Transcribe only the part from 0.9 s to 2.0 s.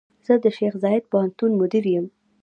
پوهنتون مدير